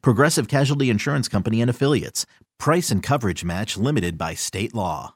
[0.00, 2.26] Progressive Casualty Insurance Company and Affiliates.
[2.58, 5.14] Price and coverage match limited by state law.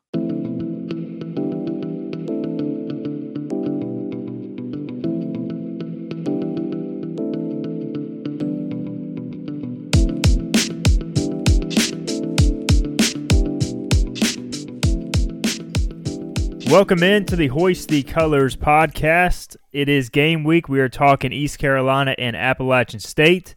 [16.68, 19.56] Welcome in to the Hoist the Colors podcast.
[19.72, 20.68] It is game week.
[20.68, 23.54] We are talking East Carolina and Appalachian State.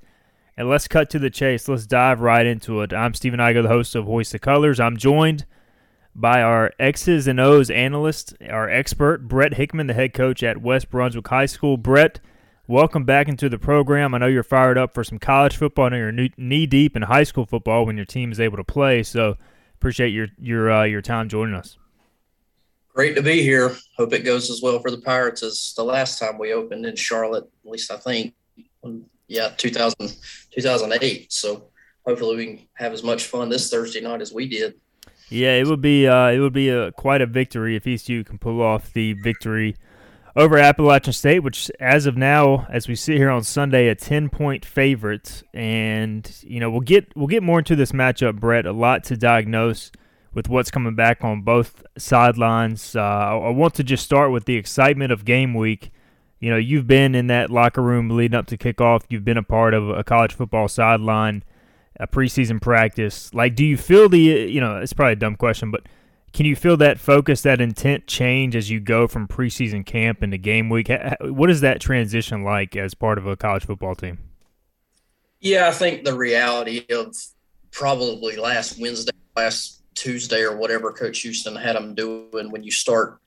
[0.60, 1.70] And let's cut to the chase.
[1.70, 2.92] Let's dive right into it.
[2.92, 4.78] I'm Stephen Igo, the host of Hoist the Colors.
[4.78, 5.46] I'm joined
[6.14, 10.90] by our X's and O's analyst, our expert, Brett Hickman, the head coach at West
[10.90, 11.78] Brunswick High School.
[11.78, 12.20] Brett,
[12.68, 14.14] welcome back into the program.
[14.14, 15.92] I know you're fired up for some college football.
[15.92, 19.02] Know you're knee deep in high school football when your team is able to play.
[19.02, 19.38] So
[19.76, 21.78] appreciate your your uh, your time joining us.
[22.94, 23.78] Great to be here.
[23.96, 26.98] Hope it goes as well for the Pirates as the last time we opened in
[26.98, 28.34] Charlotte, at least I think.
[29.30, 30.18] Yeah, 2000,
[30.52, 31.32] 2008.
[31.32, 31.70] So
[32.06, 34.74] hopefully we can have as much fun this Thursday night as we did.
[35.30, 38.40] Yeah, it would be uh, it would be a, quite a victory if ECU can
[38.40, 39.76] pull off the victory
[40.36, 44.30] over Appalachian State, which as of now, as we sit here on Sunday, a ten
[44.30, 45.44] point favorite.
[45.54, 48.66] And you know we'll get we'll get more into this matchup, Brett.
[48.66, 49.92] A lot to diagnose
[50.34, 52.96] with what's coming back on both sidelines.
[52.96, 55.92] Uh, I want to just start with the excitement of game week.
[56.40, 59.04] You know, you've been in that locker room leading up to kickoff.
[59.10, 61.44] You've been a part of a college football sideline,
[62.00, 63.34] a preseason practice.
[63.34, 65.84] Like, do you feel the, you know, it's probably a dumb question, but
[66.32, 70.38] can you feel that focus, that intent change as you go from preseason camp into
[70.38, 70.90] game week?
[71.22, 74.20] What is that transition like as part of a college football team?
[75.42, 77.16] Yeah, I think the reality of
[77.72, 83.20] probably last Wednesday, last Tuesday or whatever Coach Houston had them doing when you start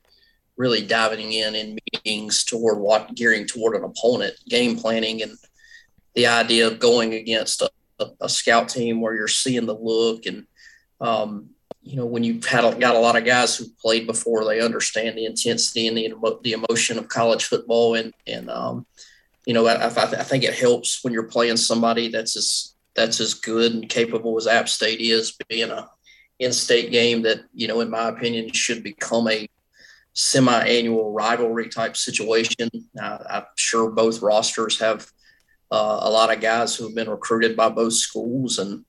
[0.56, 5.32] really diving in in meetings toward what gearing toward an opponent, game planning, and
[6.14, 10.26] the idea of going against a, a, a scout team where you're seeing the look
[10.26, 10.46] and
[11.00, 11.50] um,
[11.82, 15.18] you know when you've had got a lot of guys who played before, they understand
[15.18, 18.86] the intensity and the the emotion of college football, and and um,
[19.46, 23.34] you know I, I, think it helps when you're playing somebody that's as that's as
[23.34, 25.88] good and capable as App State is, being a
[26.38, 29.48] in-state game that you know, in my opinion, should become a
[30.14, 32.68] semi-annual rivalry type situation.
[33.00, 35.10] Uh, I'm sure both rosters have
[35.70, 38.84] uh, a lot of guys who have been recruited by both schools, and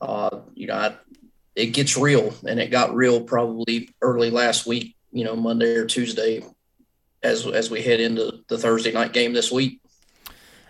[0.00, 0.96] uh, you know, I,
[1.56, 4.96] it gets real, and it got real probably early last week.
[5.12, 6.44] You know, Monday or Tuesday,
[7.22, 9.80] as as we head into the Thursday night game this week.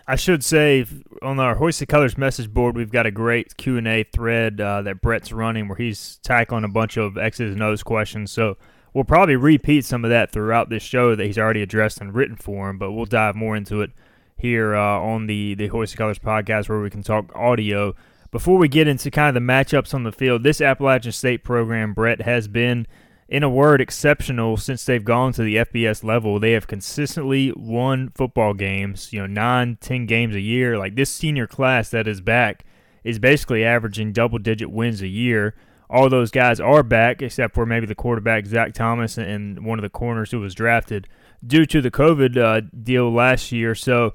[0.07, 0.85] I should say
[1.21, 4.59] on our Hoist the Colors message board, we've got a great Q and A thread
[4.59, 8.31] uh, that Brett's running where he's tackling a bunch of X's and O's questions.
[8.31, 8.57] So
[8.93, 12.35] we'll probably repeat some of that throughout this show that he's already addressed in written
[12.35, 13.91] form, but we'll dive more into it
[14.37, 17.95] here uh, on the the Hoist the Colors podcast where we can talk audio.
[18.31, 21.93] Before we get into kind of the matchups on the field, this Appalachian State program,
[21.93, 22.87] Brett, has been–
[23.31, 26.37] in a word, exceptional since they've gone to the FBS level.
[26.37, 30.77] They have consistently won football games, you know, nine, ten games a year.
[30.77, 32.65] Like this senior class that is back
[33.05, 35.55] is basically averaging double digit wins a year.
[35.91, 39.83] All those guys are back, except for maybe the quarterback, Zach Thomas, and one of
[39.83, 41.07] the corners who was drafted
[41.45, 43.75] due to the COVID uh, deal last year.
[43.75, 44.13] So,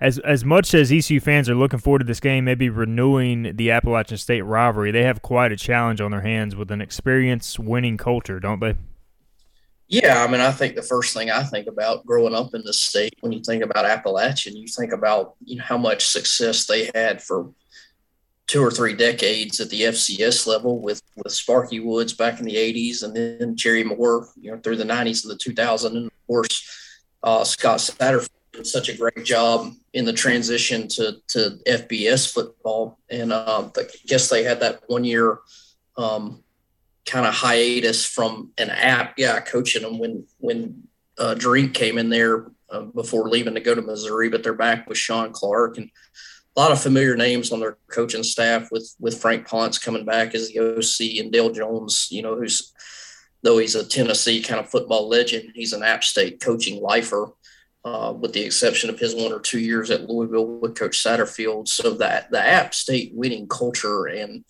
[0.00, 3.70] as as much as ECU fans are looking forward to this game, maybe renewing the
[3.70, 7.98] Appalachian State rivalry, they have quite a challenge on their hands with an experienced winning
[7.98, 8.74] culture, don't they?
[9.92, 12.72] Yeah, I mean, I think the first thing I think about growing up in the
[12.72, 16.90] state, when you think about Appalachian, you think about you know how much success they
[16.94, 17.52] had for
[18.46, 22.56] two or three decades at the FCS level with with Sparky Woods back in the
[22.56, 26.26] '80s, and then Jerry Moore, you know, through the '90s and the 2000s, and of
[26.26, 26.82] course
[27.22, 32.98] uh, Scott Satterfield did such a great job in the transition to, to FBS football.
[33.10, 35.38] And uh, I guess they had that one year
[35.96, 36.42] um,
[37.06, 40.82] kind of hiatus from an app, yeah, coaching them when when
[41.18, 44.88] uh, Drink came in there uh, before leaving to go to Missouri, but they're back
[44.88, 45.90] with Shawn Clark and
[46.54, 50.34] a lot of familiar names on their coaching staff with with Frank Ponce coming back
[50.34, 52.72] as the OC and Dale Jones, you know, who's
[53.42, 57.32] though he's a Tennessee kind of football legend, he's an App State coaching lifer
[57.84, 61.68] uh, with the exception of his one or two years at Louisville with Coach Satterfield.
[61.68, 64.44] So that the App State winning culture and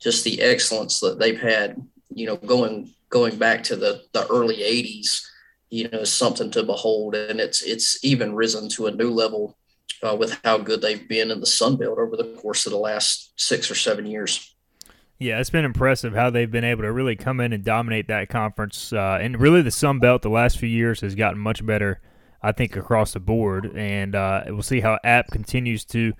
[0.00, 1.76] just the excellence that they've had,
[2.14, 5.22] you know, going going back to the the early '80s,
[5.70, 9.57] you know, is something to behold, and it's it's even risen to a new level
[10.02, 12.78] uh, with how good they've been in the Sun Belt over the course of the
[12.78, 14.54] last six or seven years.
[15.18, 18.28] Yeah, it's been impressive how they've been able to really come in and dominate that
[18.28, 18.92] conference.
[18.92, 22.00] Uh, and really, the Sun Belt the last few years has gotten much better,
[22.40, 23.72] I think, across the board.
[23.76, 26.12] And uh, we'll see how App continues to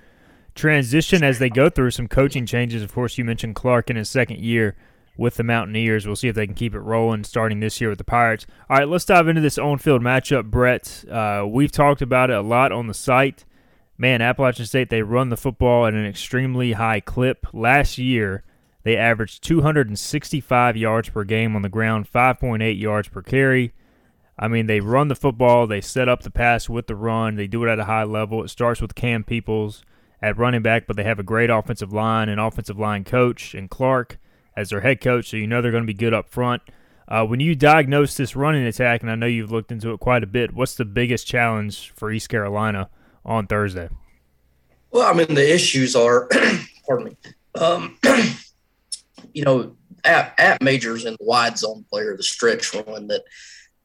[0.56, 2.82] transition as they go through some coaching changes.
[2.82, 4.76] Of course, you mentioned Clark in his second year
[5.16, 6.04] with the Mountaineers.
[6.04, 8.46] We'll see if they can keep it rolling starting this year with the Pirates.
[8.68, 11.04] All right, let's dive into this on field matchup, Brett.
[11.08, 13.44] Uh, we've talked about it a lot on the site.
[14.00, 17.48] Man, Appalachian State, they run the football at an extremely high clip.
[17.52, 18.44] Last year,
[18.84, 23.72] they averaged 265 yards per game on the ground, 5.8 yards per carry.
[24.38, 27.48] I mean, they run the football, they set up the pass with the run, they
[27.48, 28.44] do it at a high level.
[28.44, 29.82] It starts with Cam Peoples
[30.22, 33.68] at running back, but they have a great offensive line and offensive line coach and
[33.68, 34.20] Clark
[34.56, 36.62] as their head coach, so you know they're going to be good up front.
[37.08, 40.22] Uh, when you diagnose this running attack, and I know you've looked into it quite
[40.22, 42.90] a bit, what's the biggest challenge for East Carolina
[43.24, 43.88] on Thursday?
[44.90, 46.28] Well, I mean, the issues are,
[46.86, 47.16] pardon me,
[47.54, 47.98] um,
[49.34, 53.22] you know, App, App majors in the wide zone player, the stretch run that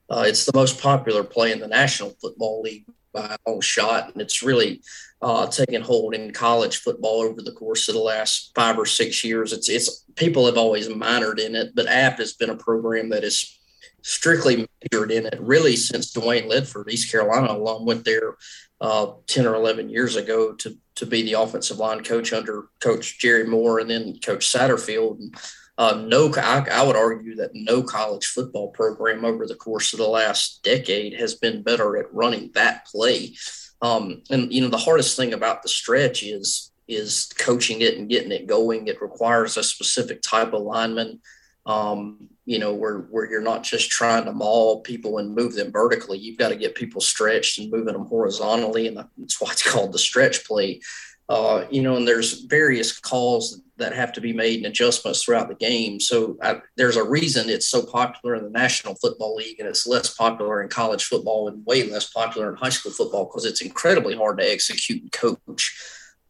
[0.10, 4.12] uh, it's the most popular play in the National Football League by a long shot,
[4.12, 4.82] and it's really
[5.22, 9.24] uh, taken hold in college football over the course of the last five or six
[9.24, 9.54] years.
[9.54, 13.24] It's it's people have always minored in it, but App has been a program that
[13.24, 13.60] is
[14.02, 18.36] strictly majored in it really since Dwayne Ledford, East Carolina alum, went there
[18.84, 23.18] uh, 10 or 11 years ago to, to be the offensive line coach under Coach
[23.18, 25.20] Jerry Moore and then Coach Satterfield.
[25.20, 25.36] And,
[25.78, 30.00] uh, no, I, I, would argue that no college football program over the course of
[30.00, 33.34] the last decade has been better at running that play.
[33.82, 38.10] Um, and you know the hardest thing about the stretch is is coaching it and
[38.10, 38.88] getting it going.
[38.88, 41.22] It requires a specific type of lineman
[41.66, 45.72] um, you know, where where you're not just trying to maul people and move them
[45.72, 46.18] vertically.
[46.18, 49.94] You've got to get people stretched and moving them horizontally, and that's why it's called
[49.94, 50.82] the stretch play.
[51.30, 55.48] Uh, you know, and there's various calls that have to be made and adjustments throughout
[55.48, 56.00] the game.
[56.00, 59.88] So I, there's a reason it's so popular in the National Football League and it's
[59.88, 63.62] less popular in college football and way less popular in high school football because it's
[63.62, 65.76] incredibly hard to execute and coach.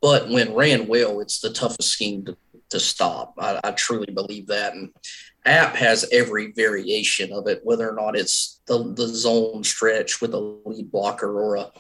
[0.02, 2.38] But when ran well, it's the toughest scheme to,
[2.74, 3.36] to stop.
[3.40, 4.74] I, I truly believe that.
[4.74, 4.90] And
[5.46, 10.34] app has every variation of it, whether or not it's the, the zone stretch with
[10.34, 11.72] a lead blocker or a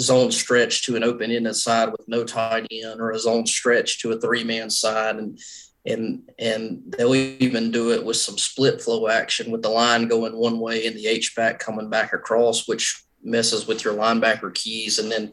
[0.00, 4.00] zone stretch to an open ended side with no tight end or a zone stretch
[4.00, 5.16] to a three man side.
[5.16, 5.38] And
[5.86, 10.36] and and they'll even do it with some split flow action with the line going
[10.36, 14.98] one way and the H back coming back across, which messes with your linebacker keys.
[14.98, 15.32] And then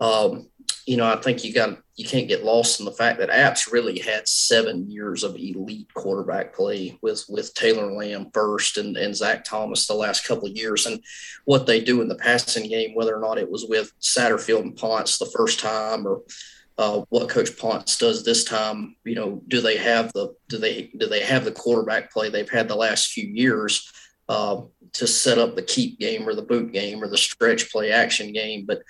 [0.00, 0.48] um,
[0.86, 3.72] you know, I think you got you can't get lost in the fact that Apps
[3.72, 9.16] really had seven years of elite quarterback play with with Taylor Lamb first and, and
[9.16, 11.02] Zach Thomas the last couple of years, and
[11.44, 14.76] what they do in the passing game, whether or not it was with Satterfield and
[14.76, 16.22] Ponce the first time or
[16.78, 18.94] uh, what Coach Ponce does this time.
[19.04, 22.48] You know, do they have the do they do they have the quarterback play they've
[22.48, 23.92] had the last few years
[24.28, 24.60] uh,
[24.92, 28.32] to set up the keep game or the boot game or the stretch play action
[28.32, 28.66] game?
[28.66, 28.82] But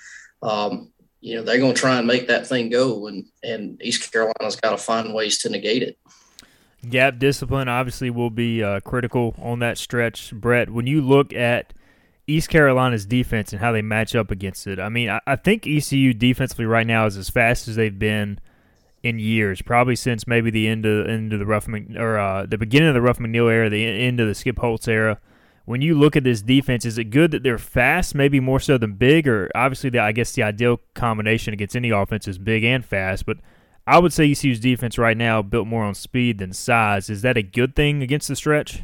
[0.42, 4.12] um, you know they're going to try and make that thing go, and and East
[4.12, 5.98] Carolina's got to find ways to negate it.
[6.88, 10.70] Gap discipline obviously will be uh, critical on that stretch, Brett.
[10.70, 11.74] When you look at
[12.28, 15.66] East Carolina's defense and how they match up against it, I mean, I, I think
[15.66, 18.38] ECU defensively right now is as fast as they've been
[19.02, 22.58] in years, probably since maybe the end of end of the Ruff or uh, the
[22.58, 25.18] beginning of the Ruffin McNeill era, the end of the Skip Holtz era
[25.68, 28.78] when you look at this defense, is it good that they're fast, maybe more so
[28.78, 29.28] than big?
[29.28, 33.26] Or obviously, the, I guess the ideal combination against any offense is big and fast.
[33.26, 33.36] But
[33.86, 37.10] I would say ECU's defense right now built more on speed than size.
[37.10, 38.82] Is that a good thing against the stretch?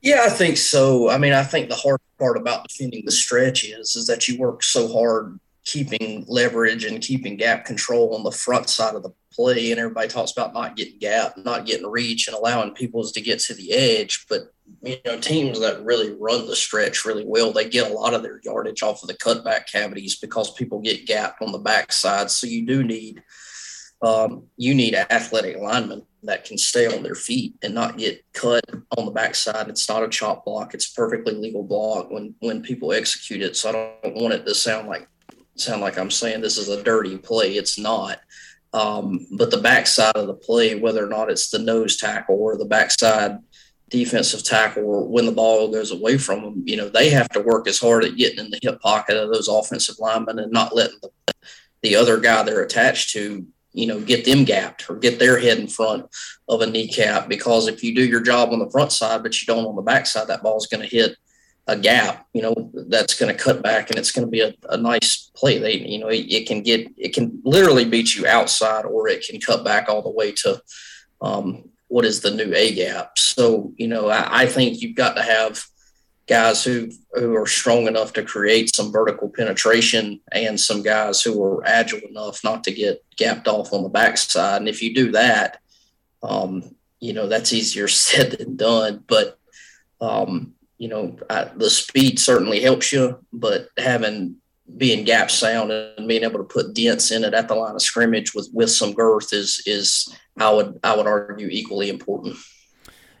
[0.00, 1.10] Yeah, I think so.
[1.10, 4.38] I mean, I think the hard part about defending the stretch is is that you
[4.38, 9.12] work so hard keeping leverage and keeping gap control on the front side of the
[9.30, 9.70] play.
[9.70, 13.38] And everybody talks about not getting gap, not getting reach, and allowing people to get
[13.40, 14.24] to the edge.
[14.30, 18.14] But you know, teams that really run the stretch really well, they get a lot
[18.14, 22.30] of their yardage off of the cutback cavities because people get gapped on the backside.
[22.30, 23.22] So you do need
[24.00, 28.64] um, you need athletic linemen that can stay on their feet and not get cut
[28.96, 29.68] on the backside.
[29.68, 33.54] It's not a chop block; it's perfectly legal block when when people execute it.
[33.54, 33.72] So I
[34.08, 35.08] don't want it to sound like
[35.60, 37.56] sound like I'm saying this is a dirty play.
[37.56, 38.20] It's not.
[38.72, 42.56] Um, but the backside of the play, whether or not it's the nose tackle or
[42.56, 43.38] the backside
[43.88, 47.40] defensive tackle or when the ball goes away from them, you know, they have to
[47.40, 50.74] work as hard at getting in the hip pocket of those offensive linemen and not
[50.74, 51.32] letting the,
[51.82, 55.58] the other guy they're attached to, you know, get them gapped or get their head
[55.58, 56.06] in front
[56.48, 57.28] of a kneecap.
[57.28, 59.82] Because if you do your job on the front side, but you don't on the
[59.82, 61.16] backside, that ball is going to hit
[61.68, 64.54] a gap, you know, that's going to cut back and it's going to be a,
[64.70, 65.58] a nice play.
[65.58, 69.24] They, you know, it, it, can get, it can literally beat you outside or it
[69.28, 70.60] can cut back all the way to
[71.20, 73.18] um, what is the new A gap.
[73.18, 75.62] So, you know, I, I think you've got to have
[76.26, 81.42] guys who who are strong enough to create some vertical penetration and some guys who
[81.42, 84.60] are agile enough not to get gapped off on the backside.
[84.60, 85.60] And if you do that,
[86.22, 89.04] um, you know, that's easier said than done.
[89.06, 89.38] But
[90.00, 94.36] um, you know, I, the speed certainly helps you, but having
[94.76, 97.82] being gap sound and being able to put dents in it at the line of
[97.82, 102.36] scrimmage with with some girth is is I would I would argue equally important.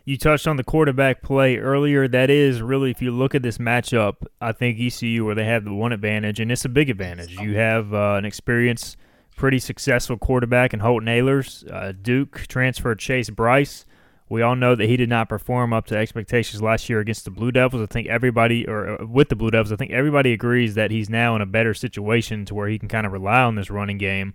[0.04, 2.08] You touched on the quarterback play earlier.
[2.08, 5.66] That is really, if you look at this matchup, I think ECU where they have
[5.66, 7.32] the one advantage, and it's a big advantage.
[7.32, 8.96] You have uh, an experienced,
[9.36, 11.70] pretty successful quarterback in Holton Ahlers.
[11.70, 13.84] Uh, Duke transfer Chase Brice.
[14.28, 17.30] We all know that he did not perform up to expectations last year against the
[17.30, 17.82] Blue Devils.
[17.82, 21.08] I think everybody, or uh, with the Blue Devils, I think everybody agrees that he's
[21.08, 23.98] now in a better situation to where he can kind of rely on this running
[23.98, 24.34] game.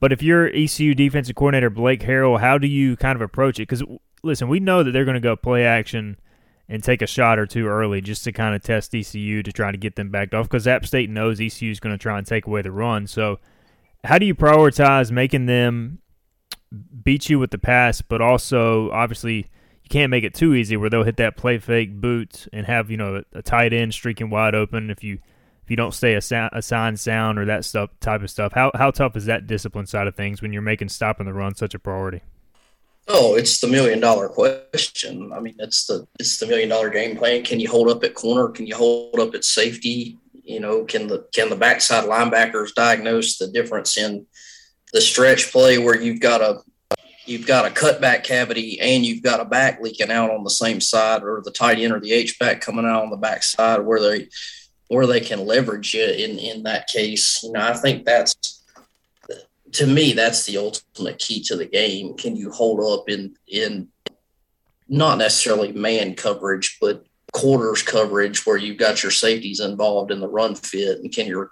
[0.00, 3.68] But if you're ECU defensive coordinator Blake Harrell, how do you kind of approach it?
[3.68, 3.82] Because
[4.22, 6.16] listen, we know that they're going to go play action
[6.68, 9.70] and take a shot or two early just to kind of test ECU to try
[9.70, 12.26] to get them backed off because App State knows ECU is going to try and
[12.26, 13.06] take away the run.
[13.06, 13.38] So,
[14.02, 16.00] how do you prioritize making them
[17.02, 19.50] beat you with the pass, but also obviously
[19.84, 22.90] you can't make it too easy where they'll hit that play fake boot and have
[22.90, 25.18] you know a, tight end streaking wide open if you
[25.62, 28.52] if you don't stay a, sound, sign sound or that stuff type of stuff.
[28.52, 31.54] How how tough is that discipline side of things when you're making stopping the run
[31.54, 32.22] such a priority?
[33.06, 35.30] Oh, it's the million dollar question.
[35.32, 37.44] I mean, it's the it's the million dollar game plan.
[37.44, 38.48] Can you hold up at corner?
[38.48, 40.18] Can you hold up at safety?
[40.42, 44.26] You know, can the can the backside linebackers diagnose the difference in
[44.94, 46.62] the stretch play where you've got a
[47.26, 50.80] you've got a cutback cavity and you've got a back leaking out on the same
[50.80, 53.80] side, or the tight end or the H back coming out on the back side
[53.80, 54.28] where they
[54.88, 57.42] where they can leverage you in in that case.
[57.42, 58.62] You know, I think that's
[59.72, 62.14] to me that's the ultimate key to the game.
[62.16, 63.88] Can you hold up in in
[64.88, 70.28] not necessarily man coverage, but quarters coverage where you've got your safeties involved in the
[70.28, 71.50] run fit, and can your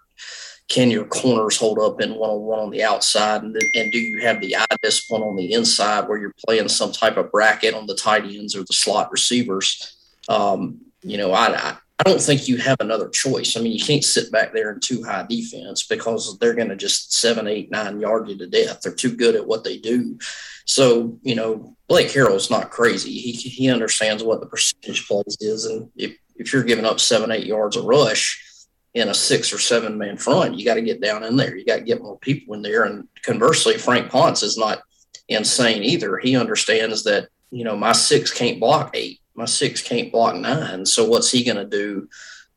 [0.68, 3.98] can your corners hold up in one on one on the outside, and, and do
[3.98, 7.74] you have the eye discipline on the inside where you're playing some type of bracket
[7.74, 9.96] on the tight ends or the slot receivers?
[10.28, 13.56] Um, you know, I, I I don't think you have another choice.
[13.56, 16.76] I mean, you can't sit back there in two high defense because they're going to
[16.76, 18.80] just seven, eight, nine yard you to death.
[18.80, 20.18] They're too good at what they do.
[20.64, 23.12] So, you know, Blake Harrell's not crazy.
[23.12, 25.64] He, he understands what the percentage plays is.
[25.66, 28.51] And if, if you're giving up seven, eight yards a rush
[28.94, 31.56] in a six or seven man front, you got to get down in there.
[31.56, 32.84] You got to get more people in there.
[32.84, 34.82] And conversely, Frank Ponce is not
[35.28, 36.18] insane either.
[36.18, 40.84] He understands that, you know, my six can't block eight my six can't block nine.
[40.86, 42.08] So what's he going to do?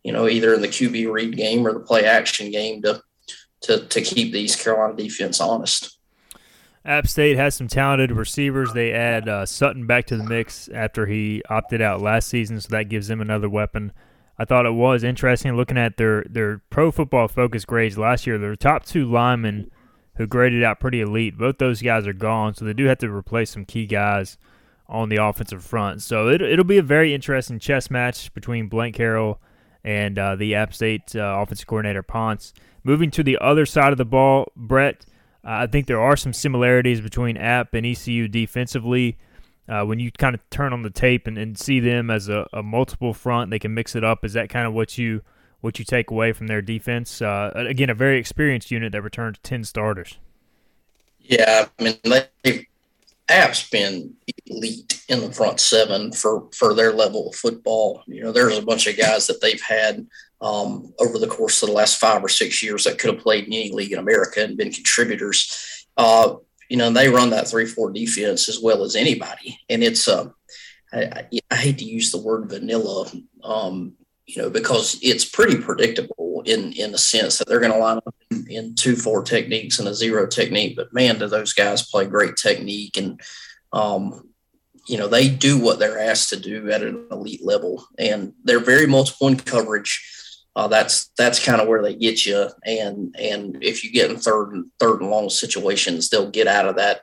[0.04, 3.02] You know, either in the QB read game or the play action game to
[3.62, 5.98] to to keep these Carolina defense honest.
[6.84, 8.72] App State has some talented receivers.
[8.74, 12.68] They add uh, Sutton back to the mix after he opted out last season, so
[12.70, 13.92] that gives them another weapon.
[14.38, 18.38] I thought it was interesting looking at their their pro football focus grades last year.
[18.38, 19.72] Their top two linemen
[20.18, 21.38] who graded out pretty elite.
[21.38, 24.38] Both those guys are gone, so they do have to replace some key guys
[24.88, 26.02] on the offensive front.
[26.02, 29.38] So it, it'll be a very interesting chess match between Blake Harrell
[29.84, 32.54] and uh, the App State uh, offensive coordinator Ponce.
[32.84, 35.06] Moving to the other side of the ball, Brett,
[35.44, 39.18] uh, I think there are some similarities between App and ECU defensively.
[39.68, 42.46] Uh, when you kind of turn on the tape and, and see them as a,
[42.54, 44.24] a, multiple front, they can mix it up.
[44.24, 45.22] Is that kind of what you
[45.62, 47.22] what you take away from their defense?
[47.22, 50.20] Uh, again, a very experienced unit that returned ten starters.
[51.20, 51.98] Yeah, I mean
[52.44, 52.68] they
[53.28, 54.14] App's been
[54.46, 58.04] elite in the front seven for for their level of football.
[58.06, 60.06] You know, there's a bunch of guys that they've had
[60.42, 63.46] um, over the course of the last five or six years that could have played
[63.46, 65.88] in any league in America and been contributors.
[65.98, 66.36] Uh,
[66.70, 70.30] you know, they run that three four defense as well as anybody, and it's uh,
[70.94, 73.12] I, I, hate to use the word vanilla,
[73.44, 73.94] um,
[74.26, 77.98] you know, because it's pretty predictable in in the sense that they're going to line
[77.98, 80.76] up in, in, two four techniques and a zero technique.
[80.76, 83.22] But man, do those guys play great technique and
[83.74, 84.30] um,
[84.88, 88.60] you know they do what they're asked to do at an elite level, and they're
[88.60, 90.15] very multiple in coverage.
[90.56, 94.18] Uh, that's that's kind of where they get you, and and if you get in
[94.18, 97.02] third and third and long situations, they'll get out of that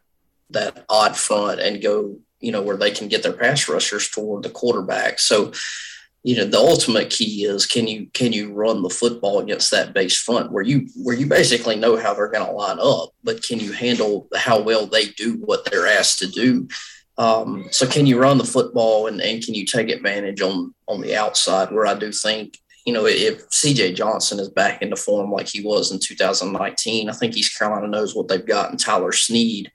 [0.50, 4.42] that odd front and go, you know, where they can get their pass rushers toward
[4.42, 5.18] the quarterback.
[5.18, 5.52] So
[6.22, 9.92] you know the ultimate key is can you can you run the football against that
[9.92, 13.42] base front where you where you basically know how they're going to line up but
[13.42, 16.68] can you handle how well they do what they're asked to do?
[17.18, 21.00] Um, so can you run the football and, and can you take advantage on on
[21.00, 21.72] the outside?
[21.72, 25.62] Where i do think you know if cj johnson is back into form like he
[25.62, 29.70] was in 2019 i think east carolina knows what they've got in tyler snead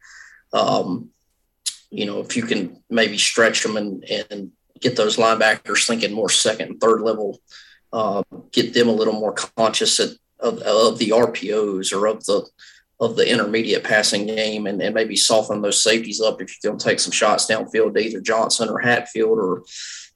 [0.53, 1.09] um,
[1.89, 6.29] you know if you can maybe stretch them and and get those linebackers thinking more
[6.29, 7.39] second and third level,
[7.93, 12.47] uh, get them a little more conscious at, of, of the RPOs or of the
[12.99, 16.79] of the intermediate passing game and, and maybe soften those safeties up if you're going
[16.79, 19.61] to take some shots downfield to either Johnson or Hatfield or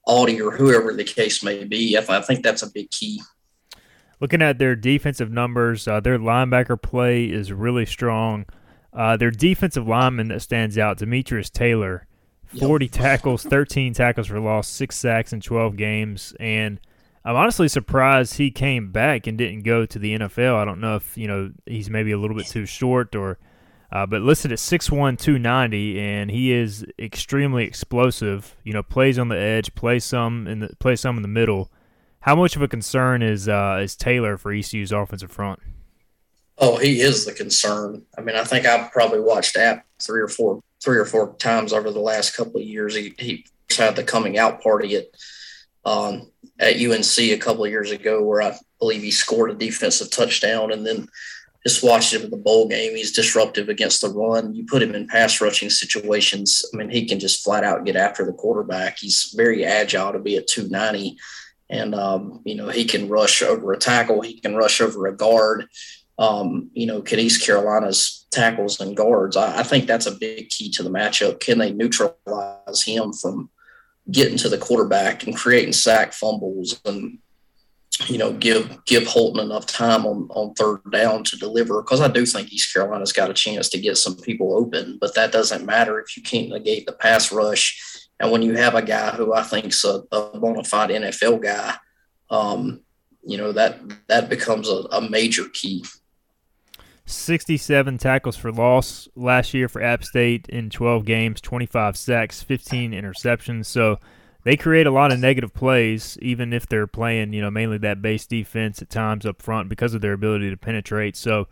[0.05, 1.97] Audie or whoever the case may be.
[1.97, 3.21] I think that's a big key.
[4.19, 8.45] Looking at their defensive numbers, uh, their linebacker play is really strong.
[8.93, 12.07] Uh, their defensive lineman that stands out, Demetrius Taylor,
[12.59, 12.91] 40 yep.
[12.91, 16.79] tackles, 13 tackles for loss, six sacks in 12 games, and
[17.23, 20.55] I'm honestly surprised he came back and didn't go to the NFL.
[20.55, 23.37] I don't know if you know he's maybe a little bit too short or,
[23.91, 28.55] uh, but listed at 6'1", 290, and he is extremely explosive.
[28.63, 31.71] You know, plays on the edge, plays some in the plays some in the middle.
[32.21, 35.59] How much of a concern is uh, is Taylor for ECU's offensive front?
[36.57, 38.03] Oh, he is the concern.
[38.17, 41.73] I mean, I think I've probably watched App three or four three or four times
[41.73, 42.95] over the last couple of years.
[42.95, 43.45] He, he
[43.75, 45.07] had the coming out party at
[45.83, 50.11] um, at UNC a couple of years ago, where I believe he scored a defensive
[50.11, 51.07] touchdown, and then
[51.63, 52.95] just watched him in the bowl game.
[52.95, 54.55] He's disruptive against the run.
[54.55, 56.65] You put him in pass rushing situations.
[56.73, 58.97] I mean, he can just flat out get after the quarterback.
[58.97, 61.17] He's very agile to be at 290.
[61.69, 64.21] And, um, you know, he can rush over a tackle.
[64.21, 65.67] He can rush over a guard.
[66.17, 69.37] Um, you know, can East Carolina's tackles and guards.
[69.37, 71.39] I, I, think that's a big key to the matchup.
[71.39, 73.49] Can they neutralize him from
[74.09, 77.19] getting to the quarterback and creating sack fumbles and
[78.07, 81.81] you know give give Holton enough time on on third down to deliver?
[81.81, 85.15] Because I do think East Carolina's got a chance to get some people open, but
[85.15, 87.79] that doesn't matter if you can't negate the pass rush.
[88.19, 91.75] And when you have a guy who I think's a, a bona fide NFL guy,
[92.29, 92.81] um,
[93.23, 95.83] you know that that becomes a, a major key
[97.05, 102.91] 67 tackles for loss last year for App State in 12 games, 25 sacks, 15
[102.91, 103.65] interceptions.
[103.65, 103.97] So
[104.43, 108.01] they create a lot of negative plays, even if they're playing, you know, mainly that
[108.01, 111.15] base defense at times up front because of their ability to penetrate.
[111.15, 111.47] So,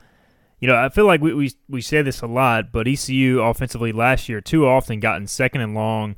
[0.60, 3.92] you know, I feel like we, we, we say this a lot, but ECU offensively
[3.92, 6.16] last year too often gotten second and long.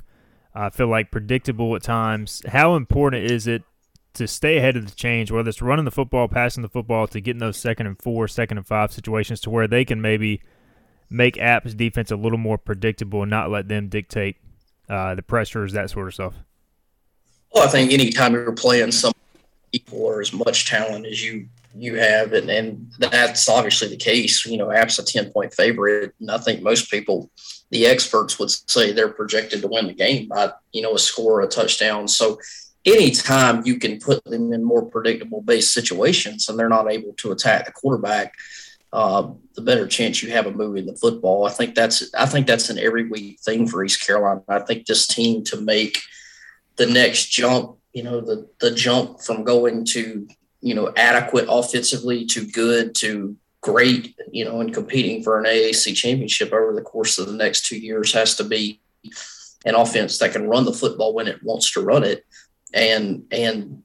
[0.54, 2.42] I feel like predictable at times.
[2.48, 3.62] How important is it
[4.14, 7.20] to stay ahead of the change, whether it's running the football, passing the football, to
[7.20, 10.42] getting those second and four, second and five situations to where they can maybe
[11.08, 14.36] make App's defense a little more predictable and not let them dictate
[14.88, 16.34] uh, the pressures, that sort of stuff.
[17.52, 19.12] Well, I think anytime you're playing some
[19.72, 24.44] equal or as much talent as you you have, and, and that's obviously the case.
[24.44, 27.30] You know, App's a ten point favorite, and I think most people,
[27.70, 31.40] the experts, would say they're projected to win the game by you know a score,
[31.40, 32.08] a touchdown.
[32.08, 32.38] So
[32.84, 37.32] anytime you can put them in more predictable based situations and they're not able to
[37.32, 38.34] attack the quarterback,
[38.92, 41.46] uh, the better chance you have of moving the football.
[41.46, 44.42] I think that's I think that's an every week thing for East Carolina.
[44.48, 45.98] I think this team to make
[46.82, 50.26] the next jump, you know, the the jump from going to
[50.60, 55.94] you know adequate offensively to good to great, you know, and competing for an AAC
[55.94, 58.80] championship over the course of the next two years has to be
[59.64, 62.26] an offense that can run the football when it wants to run it.
[62.74, 63.84] And and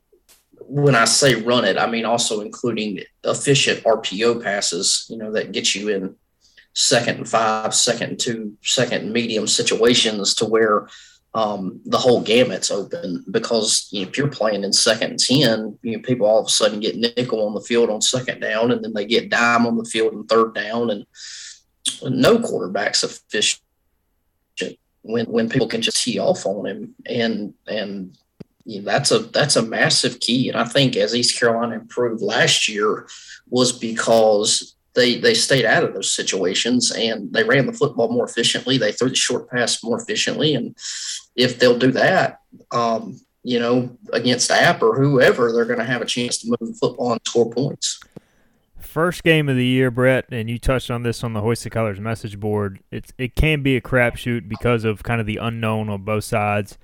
[0.59, 5.51] when I say run it, I mean also including efficient RPO passes, you know, that
[5.51, 6.15] get you in
[6.73, 10.87] second and five, second and two, second and medium situations to where
[11.37, 13.23] um, the whole gamut's open.
[13.29, 16.47] Because you know, if you're playing in second and 10, you know, people all of
[16.47, 19.67] a sudden get nickel on the field on second down, and then they get dime
[19.67, 21.05] on the field on third down, and
[22.03, 23.61] no quarterback's efficient
[25.03, 26.95] when when people can just tee off on him.
[27.05, 28.17] And and
[28.81, 30.49] that's a that's a massive key.
[30.49, 33.07] And I think as East Carolina improved last year
[33.47, 38.25] was because they they stayed out of those situations and they ran the football more
[38.25, 38.77] efficiently.
[38.77, 40.75] They threw the short pass more efficiently, and
[41.37, 46.01] if they'll do that, um, you know, against App or whoever, they're going to have
[46.01, 47.99] a chance to move the football and score points.
[48.79, 51.69] First game of the year, Brett, and you touched on this on the Hoist the
[51.69, 52.79] Colors message board.
[52.91, 56.77] It it can be a crapshoot because of kind of the unknown on both sides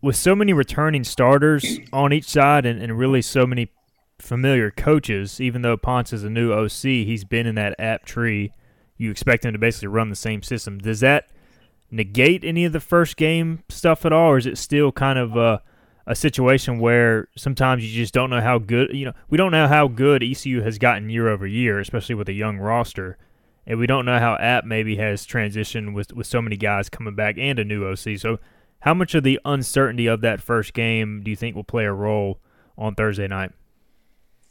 [0.00, 3.70] with so many returning starters on each side and, and really so many
[4.18, 8.52] familiar coaches, even though Ponce is a new OC, he's been in that app tree.
[8.96, 10.78] You expect him to basically run the same system.
[10.78, 11.28] Does that
[11.90, 15.36] negate any of the first game stuff at all, or is it still kind of
[15.36, 15.62] a,
[16.06, 19.68] a situation where sometimes you just don't know how good you know we don't know
[19.68, 23.18] how good ECU has gotten year over year, especially with a young roster,
[23.66, 27.14] and we don't know how App maybe has transitioned with with so many guys coming
[27.14, 28.18] back and a new OC.
[28.18, 28.38] So,
[28.80, 31.92] how much of the uncertainty of that first game do you think will play a
[31.92, 32.40] role
[32.76, 33.52] on Thursday night?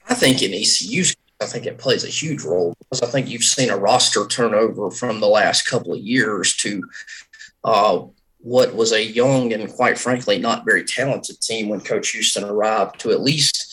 [0.08, 1.04] I think in ECU,
[1.42, 4.90] I think it plays a huge role because I think you've seen a roster turnover
[4.90, 6.84] from the last couple of years to
[7.64, 8.04] uh,
[8.40, 13.00] what was a young and quite frankly not very talented team when Coach Houston arrived
[13.02, 13.66] to at least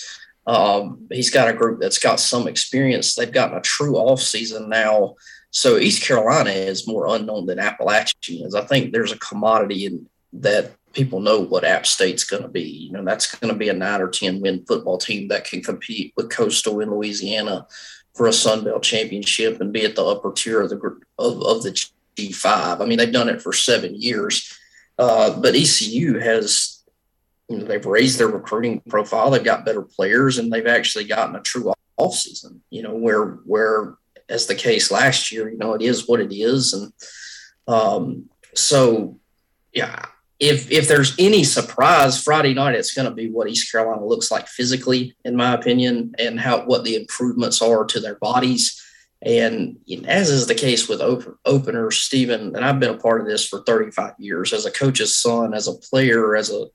[0.46, 3.14] um, he's got a group that's got some experience.
[3.14, 5.14] They've gotten a true off season now.
[5.50, 8.54] So East Carolina is more unknown than Appalachian is.
[8.54, 12.62] I think there's a commodity in that people know what App State's going to be.
[12.62, 15.62] You know, that's going to be a nine or 10 win football team that can
[15.62, 17.66] compete with Coastal in Louisiana
[18.14, 20.76] for a Sun Belt championship and be at the upper tier of the
[21.18, 21.70] of, of the
[22.16, 22.80] G5.
[22.80, 24.58] I mean, they've done it for seven years.
[24.98, 26.84] Uh, but ECU has,
[27.48, 29.30] you know, they've raised their recruiting profile.
[29.30, 32.62] They've got better players, and they've actually gotten a true off season.
[32.70, 33.96] You know, where where
[34.28, 36.92] as the case last year, you know, it is what it is, and
[37.66, 39.18] um, so
[39.72, 40.06] yeah.
[40.42, 44.30] If, if there's any surprise Friday night, it's going to be what East Carolina looks
[44.30, 48.82] like physically, in my opinion, and how what the improvements are to their bodies
[49.24, 53.28] and as is the case with open, openers, Stephen, and I've been a part of
[53.28, 56.66] this for 35 years as a coach's son, as a player, as a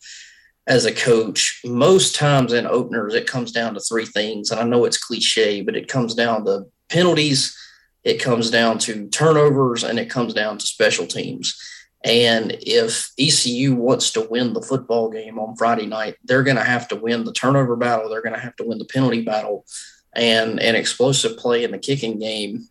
[0.65, 1.61] as a coach.
[1.65, 4.51] Most times in openers, it comes down to three things.
[4.51, 7.57] And I know it's cliche, but it comes down to penalties,
[8.03, 11.57] it comes down to turnovers, and it comes down to special teams.
[12.03, 16.63] And if ECU wants to win the football game on Friday night, they're going to
[16.63, 18.09] have to win the turnover battle.
[18.09, 19.65] They're going to have to win the penalty battle
[20.17, 22.67] and an explosive play in the kicking game,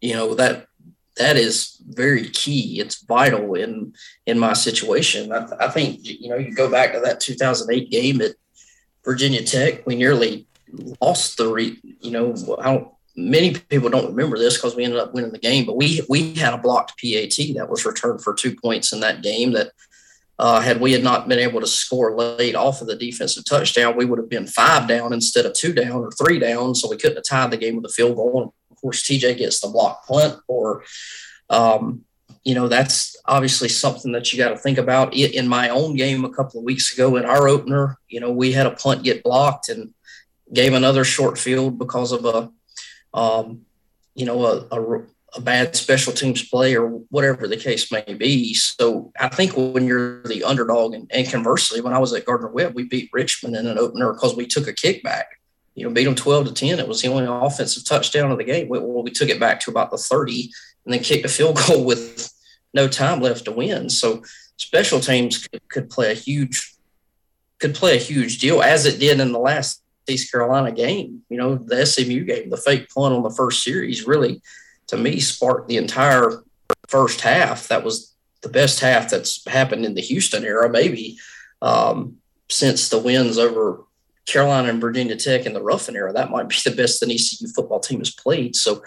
[0.00, 0.66] you know, that
[1.16, 2.80] that is very key.
[2.80, 3.94] It's vital in
[4.26, 5.32] in my situation.
[5.32, 8.32] I, I think you know you go back to that 2008 game at
[9.04, 9.86] Virginia Tech.
[9.86, 10.46] We nearly
[11.00, 15.00] lost the re, you know I don't many people don't remember this because we ended
[15.00, 18.34] up winning the game, but we we had a blocked PAT that was returned for
[18.34, 19.72] two points in that game that
[20.38, 23.96] uh, had we had not been able to score late off of the defensive touchdown,
[23.96, 26.74] we would have been five down instead of two down or three down.
[26.74, 28.54] So we couldn't have tied the game with a field goal.
[28.70, 30.82] Of course, TJ gets the block punt, or,
[31.50, 32.04] um,
[32.42, 35.14] you know, that's obviously something that you got to think about.
[35.14, 38.50] In my own game a couple of weeks ago in our opener, you know, we
[38.52, 39.94] had a punt get blocked and
[40.52, 42.50] gave another short field because of a,
[43.14, 43.62] um,
[44.14, 45.02] you know, a, a
[45.34, 48.52] a bad special teams play or whatever the case may be.
[48.54, 52.48] So I think when you're the underdog, and, and conversely, when I was at Gardner
[52.48, 55.24] Webb, we beat Richmond in an opener because we took a kickback.
[55.74, 56.78] You know, beat them 12 to 10.
[56.78, 58.68] It was the only offensive touchdown of the game.
[58.68, 60.52] Well, we took it back to about the 30
[60.84, 62.30] and then kicked a field goal with
[62.74, 63.88] no time left to win.
[63.88, 64.22] So
[64.56, 66.68] special teams could, could play a huge
[67.58, 71.22] could play a huge deal as it did in the last East Carolina game.
[71.28, 74.42] You know, the SMU game, the fake punt on the first series really–
[74.92, 76.42] to me sparked the entire
[76.86, 77.68] first half.
[77.68, 81.18] That was the best half that's happened in the Houston era, maybe
[81.62, 82.16] um,
[82.50, 83.84] since the wins over
[84.26, 86.12] Carolina and Virginia Tech in the Ruffin era.
[86.12, 88.54] That might be the best an ECU football team has played.
[88.54, 88.82] So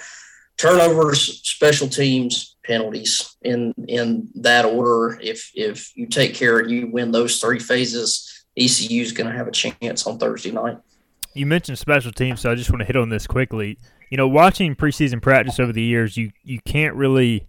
[0.57, 5.19] turnovers, special teams, penalties in in that order.
[5.21, 9.35] If if you take care and you win those three phases, ECU is going to
[9.35, 10.77] have a chance on Thursday night.
[11.35, 13.77] You mentioned special teams, so I just want to hit on this quickly
[14.09, 17.47] you know, watching preseason practice over the years, you you can't really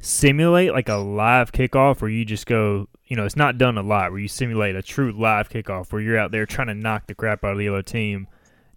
[0.00, 3.82] simulate like a live kickoff where you just go, you know, it's not done a
[3.82, 7.06] lot where you simulate a true live kickoff where you're out there trying to knock
[7.06, 8.26] the crap out of the other team,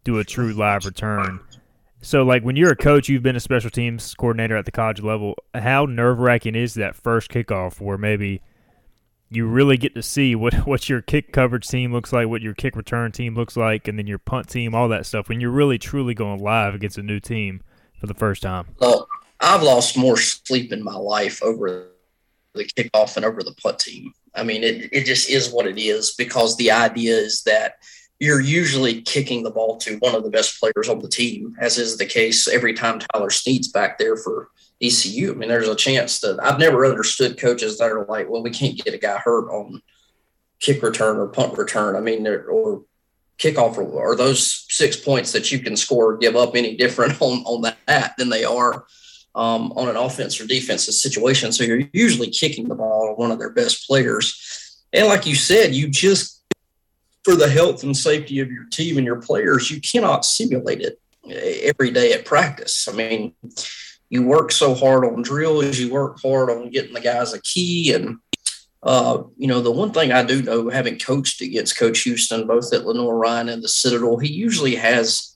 [0.03, 1.39] do a true live return.
[2.01, 5.01] So, like when you're a coach, you've been a special teams coordinator at the college
[5.01, 5.35] level.
[5.53, 8.41] How nerve wracking is that first kickoff where maybe
[9.29, 12.53] you really get to see what what your kick coverage team looks like, what your
[12.53, 15.29] kick return team looks like, and then your punt team, all that stuff.
[15.29, 17.61] When you're really truly going live against a new team
[17.99, 18.67] for the first time.
[18.79, 19.07] Well,
[19.39, 21.89] I've lost more sleep in my life over
[22.53, 24.13] the kickoff and over the punt team.
[24.33, 27.75] I mean, it it just is what it is because the idea is that
[28.19, 31.77] you're usually kicking the ball to one of the best players on the team, as
[31.77, 34.49] is the case every time Tyler Snead's back there for
[34.81, 35.31] ECU.
[35.31, 38.51] I mean, there's a chance that I've never understood coaches that are like, well, we
[38.51, 39.81] can't get a guy hurt on
[40.59, 41.95] kick return or punt return.
[41.95, 42.83] I mean, or
[43.37, 47.73] kickoff or, those six points that you can score give up any different on, on
[47.87, 48.85] that than they are
[49.35, 51.51] um, on an offense or defensive situation.
[51.51, 54.83] So you're usually kicking the ball on one of their best players.
[54.93, 56.41] And like you said, you just,
[57.23, 60.99] for the health and safety of your team and your players, you cannot simulate it
[61.63, 62.87] every day at practice.
[62.87, 63.33] I mean,
[64.15, 67.93] you work so hard on drills, you work hard on getting the guys a key
[67.93, 68.17] and
[68.81, 72.71] uh, you know, the one thing I do know, having coached against Coach Houston, both
[72.71, 75.35] at Lenoir-Rhyne and the Citadel, he usually has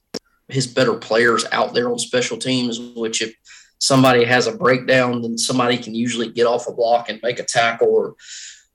[0.49, 3.33] his better players out there on special teams, which if
[3.79, 7.43] somebody has a breakdown, then somebody can usually get off a block and make a
[7.43, 8.15] tackle or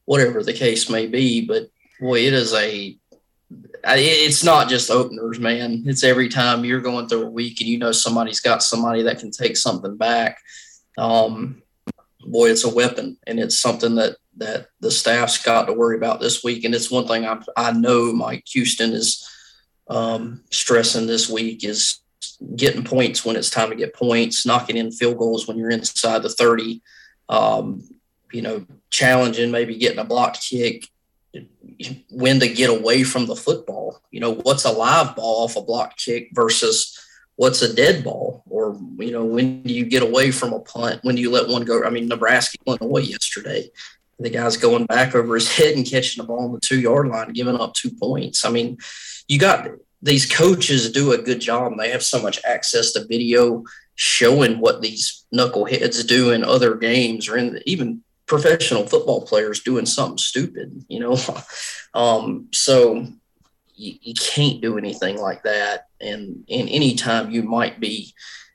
[0.06, 1.46] whatever the case may be.
[1.46, 1.68] But
[2.00, 2.98] boy, it is a
[3.86, 5.84] it's not just openers, man.
[5.86, 9.18] It's every time you're going through a week and you know somebody's got somebody that
[9.18, 10.38] can take something back.
[10.96, 11.62] Um,
[12.20, 16.20] boy, it's a weapon, and it's something that that the staff's got to worry about
[16.20, 16.64] this week.
[16.64, 19.28] And it's one thing I I know Mike Houston is
[19.88, 22.00] um, stressing this week is
[22.56, 26.22] getting points when it's time to get points, knocking in field goals when you're inside
[26.22, 26.80] the 30,
[27.28, 27.82] um,
[28.32, 30.88] you know, challenging, maybe getting a blocked kick,
[32.10, 34.00] when to get away from the football.
[34.10, 36.98] You know, what's a live ball off a blocked kick versus
[37.36, 38.42] what's a dead ball?
[38.48, 41.00] Or, you know, when do you get away from a punt?
[41.02, 41.84] When do you let one go?
[41.84, 43.70] I mean, Nebraska away yesterday.
[44.18, 47.08] The guy's going back over his head and catching the ball on the two yard
[47.08, 48.44] line, giving up two points.
[48.44, 48.78] I mean,
[49.26, 49.68] you got
[50.02, 51.72] these coaches do a good job.
[51.76, 53.64] They have so much access to video
[53.96, 59.86] showing what these knuckleheads do in other games or in even professional football players doing
[59.86, 61.18] something stupid, you know.
[61.94, 63.06] um, so
[63.74, 65.88] you, you, can't do anything like that.
[66.00, 68.14] And in any time you might be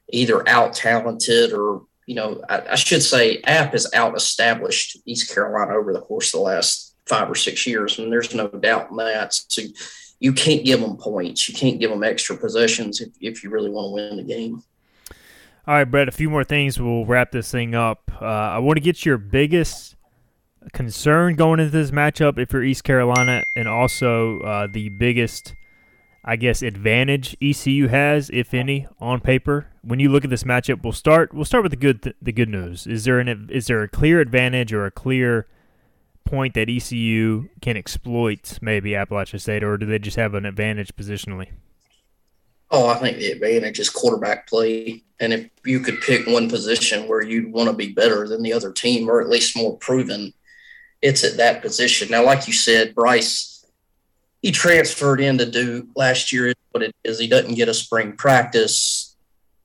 [0.09, 5.33] either out talented or, you know, I, I should say App has out established East
[5.33, 7.99] Carolina over the course of the last five or six years.
[7.99, 9.33] And there's no doubt in that.
[9.33, 9.61] So
[10.19, 11.47] you can't give them points.
[11.47, 14.63] You can't give them extra possessions if, if you really want to win the game.
[15.69, 16.81] All right, Brett, a few more things.
[16.81, 18.11] We'll wrap this thing up.
[18.19, 19.95] Uh, I want to get your biggest
[20.73, 25.53] concern going into this matchup if you're East Carolina, and also uh, the biggest,
[26.25, 29.67] I guess, advantage ECU has, if any, on paper.
[29.83, 31.35] When you look at this matchup, we'll start.
[31.35, 32.01] We'll start with the good.
[32.01, 35.45] Th- the good news is there an is there a clear advantage or a clear
[36.25, 40.95] point that ECU can exploit maybe Appalachian State, or do they just have an advantage
[40.95, 41.49] positionally?
[42.71, 45.03] Oh, I think the advantage is quarterback play.
[45.19, 48.53] And if you could pick one position where you'd want to be better than the
[48.53, 50.33] other team, or at least more proven,
[51.01, 52.09] it's at that position.
[52.11, 53.65] Now, like you said, Brice,
[54.41, 56.53] he transferred into Duke last year.
[56.71, 59.15] What it is, he doesn't get a spring practice.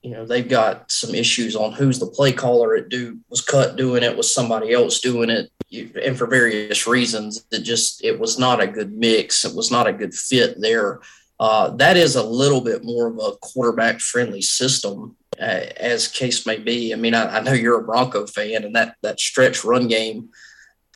[0.02, 3.18] You know, they've got some issues on who's the play caller at Duke.
[3.28, 4.16] Was cut doing it?
[4.16, 5.50] Was somebody else doing it?
[5.72, 9.44] and for various reasons, it just it was not a good mix.
[9.44, 11.00] It was not a good fit there.
[11.40, 16.46] Uh, that is a little bit more of a quarterback friendly system, uh, as case
[16.46, 16.92] may be.
[16.92, 20.28] I mean, I, I, know you're a Bronco fan, and that that stretch run game,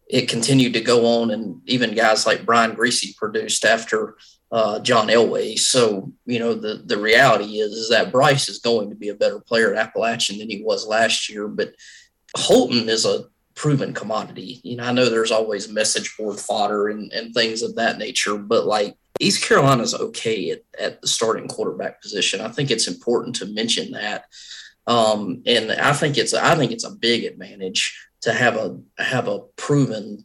[0.08, 4.16] it continued to go on, and even guys like Brian Griese produced after
[4.52, 5.58] uh, John Elway.
[5.58, 9.14] So you know, the the reality is is that Brice is going to be a
[9.14, 11.74] better player at Appalachian than he was last year, but
[12.36, 13.24] Holton is a
[13.58, 14.60] proven commodity.
[14.62, 18.38] You know, I know there's always message board fodder and, and things of that nature,
[18.38, 22.40] but like East Carolina's okay at, at the starting quarterback position.
[22.40, 24.24] I think it's important to mention that.
[24.86, 29.28] Um, and I think it's I think it's a big advantage to have a have
[29.28, 30.24] a proven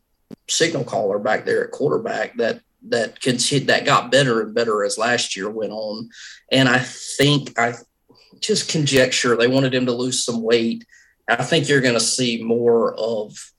[0.49, 4.97] signal caller back there at quarterback that that can that got better and better as
[4.97, 6.09] last year went on.
[6.51, 7.73] And I think I
[8.39, 10.85] just conjecture they wanted him to lose some weight
[11.27, 13.52] I think you're going to see more of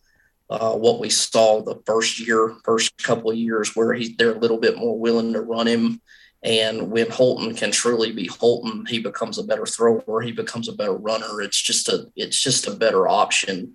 [0.61, 4.38] uh, what we saw the first year, first couple of years, where he, they're a
[4.38, 6.01] little bit more willing to run him.
[6.43, 10.21] And when Holton can truly be Holton, he becomes a better thrower.
[10.21, 11.40] He becomes a better runner.
[11.40, 13.75] It's just a it's just a better option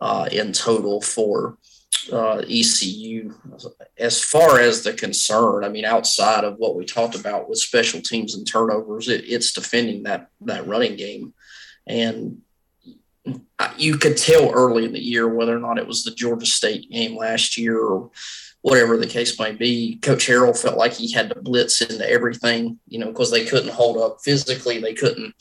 [0.00, 1.56] uh, in total for
[2.12, 3.34] uh, ECU.
[3.98, 8.02] As far as the concern, I mean, outside of what we talked about with special
[8.02, 11.32] teams and turnovers, it, it's defending that that running game.
[11.86, 12.42] And
[13.76, 16.90] you could tell early in the year whether or not it was the Georgia State
[16.90, 18.10] game last year or
[18.62, 19.96] whatever the case might be.
[19.96, 23.72] Coach Harrell felt like he had to blitz into everything, you know, because they couldn't
[23.72, 24.78] hold up physically.
[24.78, 25.34] They couldn't,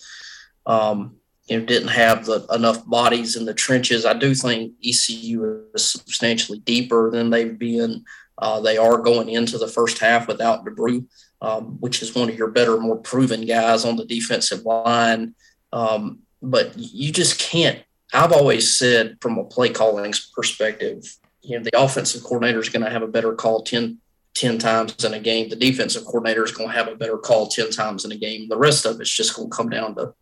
[0.66, 1.16] um,
[1.48, 4.06] you know, didn't have the, enough bodies in the trenches.
[4.06, 8.06] I do think ECU is substantially deeper than they've been.
[8.38, 11.06] Uh, they are going into the first half without D'Abreu,
[11.42, 15.36] um, which is one of your better, more proven guys on the defensive line.
[15.74, 17.84] Um, but you just can't.
[18.14, 21.04] I've always said from a play calling perspective,
[21.42, 24.00] you know, the offensive coordinator is going to have a better call 10,
[24.34, 25.50] 10 times in a game.
[25.50, 28.50] The defensive coordinator is going to have a better call 10 times in a game.
[28.50, 30.14] The rest of it's just going to come down to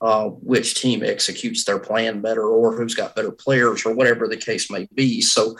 [0.00, 4.36] uh, which team executes their plan better or who's got better players or whatever the
[4.36, 5.20] case may be.
[5.20, 5.56] So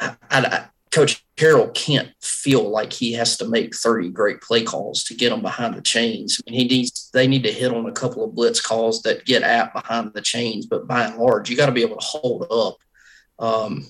[0.00, 5.04] I, I, Coach Harrell can't feel like he has to make 30 great play calls
[5.04, 6.40] to get them behind the chains.
[6.40, 9.26] I mean, he needs they need to hit on a couple of blitz calls that
[9.26, 12.06] get at behind the chains, but by and large, you got to be able to
[12.06, 12.78] hold up.
[13.38, 13.86] Um,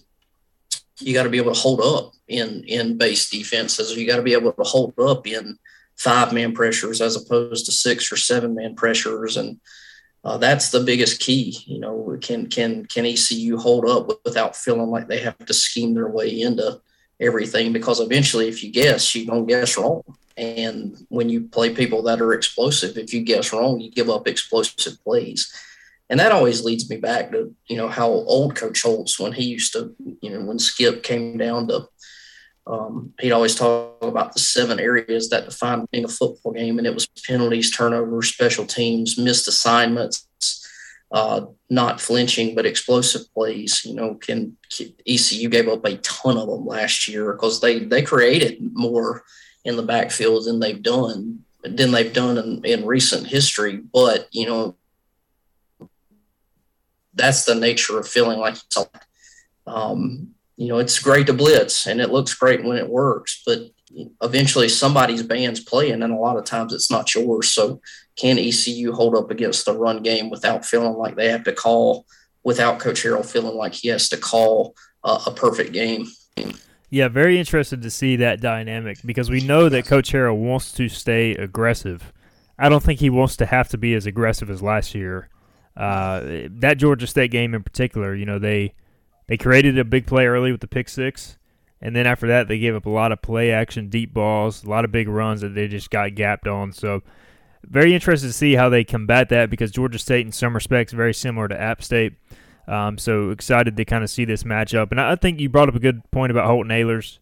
[0.98, 3.96] you got to be able to hold up in in base defenses.
[3.96, 5.60] You got to be able to hold up in
[5.96, 9.60] five man pressures as opposed to six or seven man pressures, and
[10.24, 11.56] uh, that's the biggest key.
[11.66, 15.94] You know, can can can ECU hold up without feeling like they have to scheme
[15.94, 16.80] their way into
[17.20, 17.72] everything?
[17.72, 20.02] Because eventually, if you guess, you don't guess wrong.
[20.36, 24.28] And when you play people that are explosive, if you guess wrong, you give up
[24.28, 25.52] explosive plays.
[26.08, 29.44] And that always leads me back to, you know, how old Coach Holtz, when he
[29.44, 31.88] used to, you know, when Skip came down to,
[32.66, 36.78] um, he'd always talk about the seven areas that define being a football game.
[36.78, 40.28] And it was penalties, turnovers, special teams, missed assignments,
[41.12, 43.84] uh, not flinching, but explosive plays.
[43.84, 44.56] You know, can
[45.06, 49.24] ECU gave up a ton of them last year because they, they created more
[49.64, 53.76] in the backfield than they've done than they've done in, in recent history.
[53.76, 54.76] But you know,
[57.14, 58.56] that's the nature of feeling like
[59.66, 63.70] um, you know, it's great to blitz and it looks great when it works, but
[64.22, 67.48] eventually somebody's band's playing and a lot of times it's not yours.
[67.48, 67.80] So
[68.16, 72.06] can ECU hold up against the run game without feeling like they have to call,
[72.44, 76.06] without Coach Harrell feeling like he has to call uh, a perfect game?
[76.88, 80.88] Yeah, very interested to see that dynamic because we know that Coach Harrell wants to
[80.88, 82.12] stay aggressive.
[82.58, 85.28] I don't think he wants to have to be as aggressive as last year.
[85.76, 88.74] Uh, that Georgia State game in particular, you know, they
[89.26, 91.36] they created a big play early with the pick six,
[91.80, 94.68] and then after that they gave up a lot of play action, deep balls, a
[94.68, 96.72] lot of big runs that they just got gapped on.
[96.72, 97.02] So
[97.68, 101.14] very interested to see how they combat that because Georgia State, in some respects, very
[101.14, 102.14] similar to App State.
[102.68, 104.90] Um, so excited to kind of see this matchup.
[104.90, 107.18] And I think you brought up a good point about Holton Ahlers.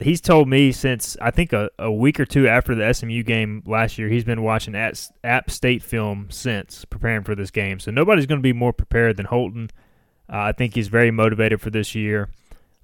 [0.00, 3.62] He's told me since I think a, a week or two after the SMU game
[3.66, 7.78] last year, he's been watching App State film since preparing for this game.
[7.78, 9.70] So nobody's going to be more prepared than Holton.
[10.28, 12.30] Uh, I think he's very motivated for this year.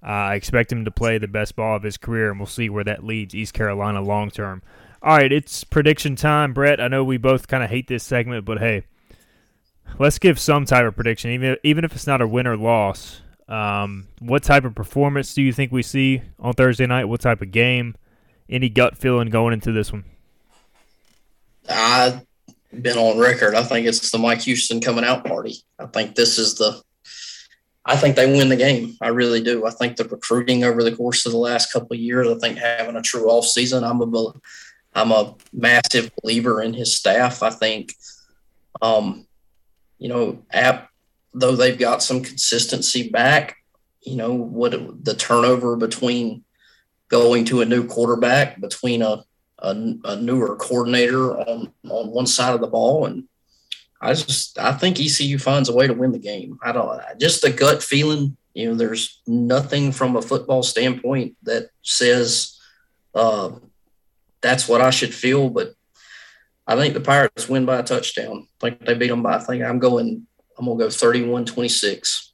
[0.03, 2.69] Uh, I expect him to play the best ball of his career, and we'll see
[2.69, 4.63] where that leads East Carolina long term.
[5.03, 6.81] All right, it's prediction time, Brett.
[6.81, 8.85] I know we both kind of hate this segment, but hey,
[9.99, 13.21] let's give some type of prediction, even even if it's not a win or loss.
[13.49, 17.05] Um, what type of performance do you think we see on Thursday night?
[17.05, 17.95] What type of game?
[18.49, 20.05] Any gut feeling going into this one?
[21.69, 22.25] I've
[22.81, 23.55] been on record.
[23.55, 25.57] I think it's the Mike Houston coming out party.
[25.79, 26.83] I think this is the.
[27.88, 28.96] I think they win the game.
[29.01, 29.64] I really do.
[29.64, 32.27] I think the recruiting over the course of the last couple of years.
[32.27, 33.85] I think having a true off season.
[33.85, 34.33] I'm a,
[34.92, 37.44] I'm a massive believer in his staff.
[37.44, 37.94] I think,
[38.83, 39.27] um,
[39.99, 40.90] you know, App,
[41.33, 43.57] though they've got some consistency back,
[44.03, 46.44] you know, what the turnover between
[47.09, 49.25] going to a new quarterback, between a,
[49.61, 49.70] a,
[50.05, 53.07] a newer coordinator on, on one side of the ball.
[53.07, 53.29] And
[54.01, 56.59] I just, I think ECU finds a way to win the game.
[56.63, 61.71] I don't, just the gut feeling, you know, there's nothing from a football standpoint that
[61.83, 62.59] says,
[63.15, 63.51] uh,
[64.41, 65.75] that's what I should feel, but
[66.67, 68.49] I think the Pirates win by a touchdown.
[68.63, 70.27] I think they beat them by, I think I'm going,
[70.59, 72.33] I'm to go 31 26.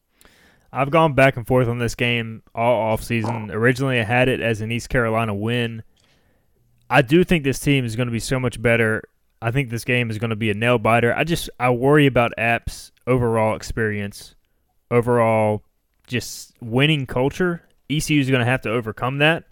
[0.72, 3.52] I've gone back and forth on this game all offseason.
[3.52, 5.82] Originally, I had it as an East Carolina win.
[6.88, 9.02] I do think this team is going to be so much better.
[9.42, 11.12] I think this game is going to be a nail biter.
[11.12, 14.36] I just I worry about App's overall experience,
[14.88, 15.62] overall
[16.06, 17.62] just winning culture.
[17.90, 19.44] ECU is going to have to overcome that,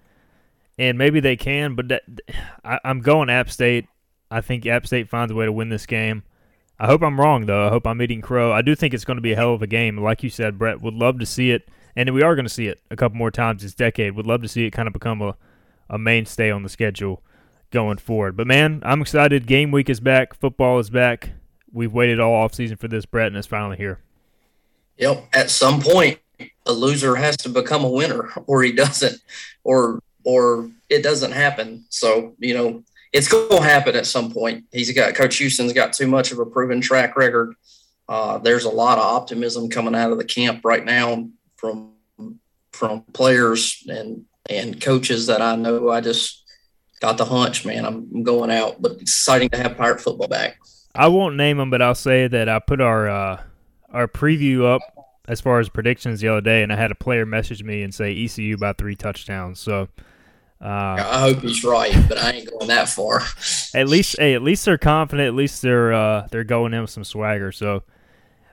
[0.78, 1.74] and maybe they can.
[1.74, 2.02] But that,
[2.64, 3.86] I, I'm going App State.
[4.30, 6.22] I think App State finds a way to win this game.
[6.78, 7.66] I hope I'm wrong, though.
[7.66, 8.52] I hope I'm eating crow.
[8.52, 9.98] I do think it's going to be a hell of a game.
[9.98, 12.68] Like you said, Brett, would love to see it, and we are going to see
[12.68, 14.14] it a couple more times this decade.
[14.14, 15.36] Would love to see it kind of become a,
[15.90, 17.24] a mainstay on the schedule
[17.70, 18.36] going forward.
[18.36, 19.46] But, man, I'm excited.
[19.46, 20.34] Game week is back.
[20.34, 21.30] Football is back.
[21.72, 24.00] We've waited all offseason for this, Brett, and it's finally here.
[24.98, 25.28] Yep.
[25.32, 26.18] At some point,
[26.66, 29.20] a loser has to become a winner, or he doesn't,
[29.64, 31.84] or or it doesn't happen.
[31.88, 34.64] So, you know, it's going to happen at some point.
[34.70, 37.54] He's got Coach Houston's got too much of a proven track record.
[38.08, 41.92] Uh, there's a lot of optimism coming out of the camp right now from
[42.72, 45.90] from players and and coaches that I know.
[45.90, 46.39] I just
[47.00, 47.84] got the hunch, man.
[47.84, 50.58] I'm going out, but exciting to have Pirate football back.
[50.94, 53.42] I won't name them, but I'll say that I put our uh,
[53.90, 54.82] our preview up
[55.28, 57.94] as far as predictions the other day, and I had a player message me and
[57.94, 59.60] say ECU by three touchdowns.
[59.60, 59.88] So
[60.60, 63.22] uh, I hope he's right, but I ain't going that far.
[63.74, 65.28] at least, hey, at least they're confident.
[65.28, 67.52] At least they're uh, they're going in with some swagger.
[67.52, 67.84] So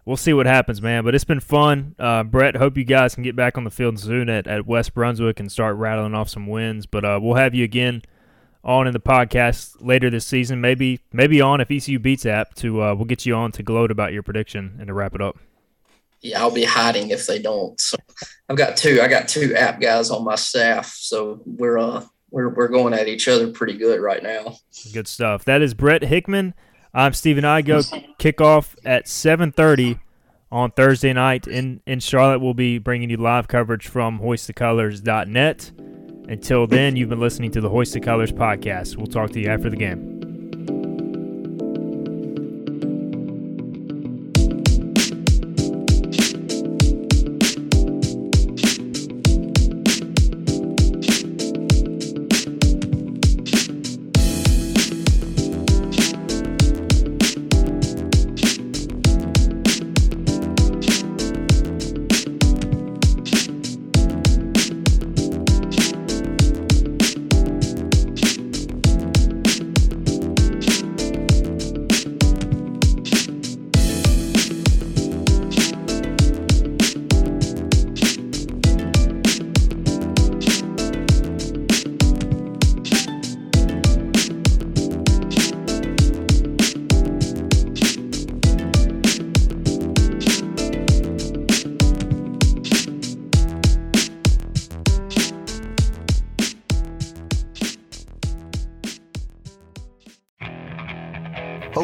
[0.06, 1.04] we'll see what happens, man.
[1.04, 2.56] But it's been fun, uh, Brett.
[2.56, 5.52] Hope you guys can get back on the field soon at, at West Brunswick and
[5.52, 6.86] start rattling off some wins.
[6.86, 8.04] But uh, we'll have you again
[8.68, 10.62] on in the podcast later this season.
[10.62, 13.90] Maybe maybe on if ECU beats App to uh, we'll get you on to gloat
[13.90, 15.38] about your prediction and to wrap it up.
[16.22, 17.80] yeah, I'll be hiding if they don't.
[17.80, 17.98] So
[18.50, 19.00] I've got two.
[19.02, 23.08] I got two app guys on my staff, so we're uh we're we're going at
[23.08, 24.58] each other pretty good right now.
[24.94, 25.46] Good stuff.
[25.46, 26.54] That is Brett Hickman.
[26.94, 27.84] I'm Stephen Igo.
[28.20, 30.00] Kickoff at 7:30
[30.52, 32.40] on Thursday night in in Charlotte.
[32.40, 35.72] We'll be bringing you live coverage from hoistthecolors.net.
[36.30, 38.98] Until then, you've been listening to the Hoist the Colors podcast.
[38.98, 40.17] We'll talk to you after the game.